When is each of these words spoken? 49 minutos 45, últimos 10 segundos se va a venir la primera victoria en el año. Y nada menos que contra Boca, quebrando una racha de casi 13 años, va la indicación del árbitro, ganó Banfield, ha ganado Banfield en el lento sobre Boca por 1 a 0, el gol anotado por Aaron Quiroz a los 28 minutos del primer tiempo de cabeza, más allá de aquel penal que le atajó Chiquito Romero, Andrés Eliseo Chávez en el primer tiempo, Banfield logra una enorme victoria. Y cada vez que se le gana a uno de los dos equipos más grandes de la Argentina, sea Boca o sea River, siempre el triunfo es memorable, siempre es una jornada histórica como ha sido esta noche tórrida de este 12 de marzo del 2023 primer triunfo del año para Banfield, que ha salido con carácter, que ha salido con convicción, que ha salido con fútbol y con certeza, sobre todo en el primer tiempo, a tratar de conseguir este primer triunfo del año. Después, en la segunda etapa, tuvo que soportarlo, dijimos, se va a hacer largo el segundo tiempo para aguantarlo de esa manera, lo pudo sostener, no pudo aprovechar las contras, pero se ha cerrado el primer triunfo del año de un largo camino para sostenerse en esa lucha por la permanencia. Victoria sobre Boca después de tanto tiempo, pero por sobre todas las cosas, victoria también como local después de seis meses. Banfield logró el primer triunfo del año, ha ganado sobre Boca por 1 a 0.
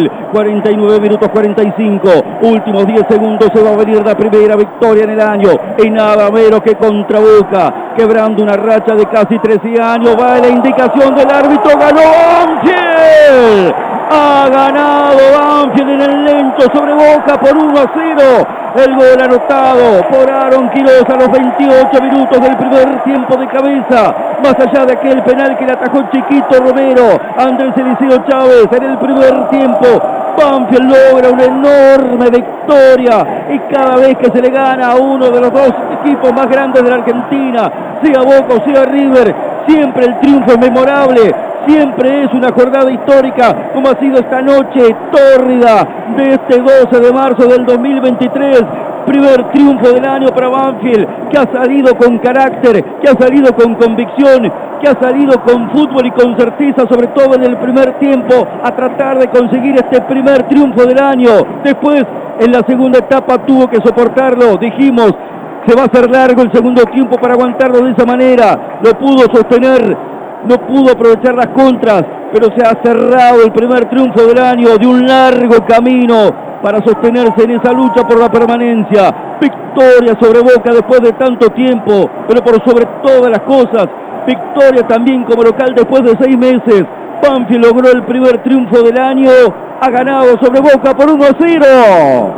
49 0.00 1.00
minutos 1.00 1.28
45, 1.28 2.08
últimos 2.42 2.86
10 2.86 3.02
segundos 3.08 3.50
se 3.52 3.60
va 3.60 3.70
a 3.70 3.76
venir 3.78 4.00
la 4.06 4.14
primera 4.14 4.54
victoria 4.54 5.02
en 5.02 5.10
el 5.10 5.20
año. 5.20 5.50
Y 5.76 5.90
nada 5.90 6.30
menos 6.30 6.60
que 6.60 6.76
contra 6.76 7.18
Boca, 7.18 7.94
quebrando 7.96 8.44
una 8.44 8.56
racha 8.56 8.94
de 8.94 9.06
casi 9.06 9.40
13 9.40 9.82
años, 9.82 10.16
va 10.16 10.38
la 10.38 10.46
indicación 10.46 11.16
del 11.16 11.28
árbitro, 11.28 11.76
ganó 11.76 12.00
Banfield, 12.00 13.74
ha 14.08 14.48
ganado 14.48 15.18
Banfield 15.36 15.90
en 15.90 16.00
el 16.00 16.24
lento 16.26 16.62
sobre 16.72 16.94
Boca 16.94 17.40
por 17.40 17.56
1 17.56 17.80
a 17.80 17.92
0, 17.92 18.22
el 18.84 18.94
gol 18.94 19.20
anotado 19.22 20.02
por 20.10 20.30
Aaron 20.30 20.70
Quiroz 20.70 21.04
a 21.08 21.16
los 21.16 21.30
28 21.30 22.02
minutos 22.02 22.40
del 22.40 22.56
primer 22.56 23.02
tiempo 23.02 23.36
de 23.36 23.46
cabeza, 23.48 24.14
más 24.42 24.54
allá 24.58 24.86
de 24.86 24.92
aquel 24.92 25.22
penal 25.22 25.56
que 25.56 25.66
le 25.66 25.72
atajó 25.72 26.02
Chiquito 26.12 26.60
Romero, 26.60 27.18
Andrés 27.36 27.72
Eliseo 27.76 28.24
Chávez 28.28 28.68
en 28.72 28.82
el 28.82 28.98
primer 28.98 29.48
tiempo, 29.48 29.86
Banfield 30.38 30.90
logra 30.90 31.30
una 31.30 31.44
enorme 31.44 32.30
victoria. 32.30 33.44
Y 33.50 33.58
cada 33.74 33.96
vez 33.96 34.16
que 34.18 34.30
se 34.30 34.40
le 34.40 34.50
gana 34.50 34.92
a 34.92 34.96
uno 34.96 35.30
de 35.30 35.40
los 35.40 35.52
dos 35.52 35.72
equipos 36.00 36.32
más 36.32 36.48
grandes 36.48 36.82
de 36.82 36.90
la 36.90 36.96
Argentina, 36.96 37.72
sea 38.02 38.22
Boca 38.22 38.54
o 38.54 38.64
sea 38.64 38.84
River, 38.84 39.34
siempre 39.66 40.06
el 40.06 40.20
triunfo 40.20 40.52
es 40.52 40.58
memorable, 40.58 41.34
siempre 41.68 42.24
es 42.24 42.32
una 42.32 42.50
jornada 42.50 42.90
histórica 42.90 43.70
como 43.74 43.90
ha 43.90 43.96
sido 44.00 44.18
esta 44.18 44.40
noche 44.40 44.96
tórrida 45.12 45.86
de 46.16 46.34
este 46.34 46.58
12 46.58 47.00
de 47.00 47.12
marzo 47.12 47.46
del 47.46 47.66
2023 47.66 48.64
primer 49.04 49.44
triunfo 49.52 49.90
del 49.90 50.04
año 50.04 50.28
para 50.28 50.48
Banfield, 50.48 51.30
que 51.30 51.38
ha 51.38 51.50
salido 51.50 51.96
con 51.96 52.18
carácter, 52.18 52.84
que 53.00 53.08
ha 53.08 53.14
salido 53.14 53.54
con 53.54 53.74
convicción, 53.74 54.52
que 54.82 54.86
ha 54.86 55.00
salido 55.00 55.40
con 55.42 55.70
fútbol 55.70 56.04
y 56.06 56.10
con 56.10 56.36
certeza, 56.36 56.86
sobre 56.86 57.06
todo 57.08 57.34
en 57.34 57.42
el 57.42 57.56
primer 57.56 57.94
tiempo, 57.94 58.46
a 58.62 58.70
tratar 58.70 59.18
de 59.18 59.28
conseguir 59.28 59.76
este 59.76 60.02
primer 60.02 60.42
triunfo 60.42 60.84
del 60.84 61.02
año. 61.02 61.30
Después, 61.64 62.04
en 62.38 62.52
la 62.52 62.62
segunda 62.66 62.98
etapa, 62.98 63.38
tuvo 63.38 63.66
que 63.68 63.80
soportarlo, 63.80 64.58
dijimos, 64.58 65.14
se 65.66 65.74
va 65.74 65.82
a 65.82 65.86
hacer 65.86 66.10
largo 66.10 66.42
el 66.42 66.52
segundo 66.52 66.84
tiempo 66.84 67.16
para 67.16 67.32
aguantarlo 67.32 67.80
de 67.80 67.92
esa 67.92 68.04
manera, 68.04 68.78
lo 68.82 68.92
pudo 68.98 69.20
sostener, 69.32 69.96
no 70.44 70.56
pudo 70.66 70.92
aprovechar 70.92 71.34
las 71.34 71.48
contras, 71.48 72.04
pero 72.32 72.50
se 72.56 72.62
ha 72.62 72.80
cerrado 72.82 73.42
el 73.44 73.52
primer 73.52 73.86
triunfo 73.86 74.22
del 74.26 74.38
año 74.38 74.76
de 74.78 74.86
un 74.86 75.06
largo 75.06 75.64
camino 75.66 76.32
para 76.62 76.82
sostenerse 76.82 77.44
en 77.44 77.52
esa 77.52 77.72
lucha 77.72 78.06
por 78.06 78.18
la 78.18 78.30
permanencia. 78.30 79.14
Victoria 79.40 80.16
sobre 80.20 80.40
Boca 80.40 80.72
después 80.72 81.00
de 81.00 81.12
tanto 81.12 81.50
tiempo, 81.50 82.10
pero 82.26 82.42
por 82.42 82.62
sobre 82.64 82.86
todas 83.02 83.30
las 83.30 83.40
cosas, 83.40 83.88
victoria 84.26 84.86
también 84.86 85.24
como 85.24 85.42
local 85.42 85.74
después 85.74 86.02
de 86.02 86.16
seis 86.20 86.36
meses. 86.36 86.84
Banfield 87.22 87.64
logró 87.64 87.90
el 87.90 88.02
primer 88.04 88.42
triunfo 88.42 88.82
del 88.82 88.98
año, 88.98 89.30
ha 89.80 89.90
ganado 89.90 90.38
sobre 90.38 90.60
Boca 90.60 90.94
por 90.96 91.10
1 91.10 91.24
a 91.24 91.36
0. 91.38 92.34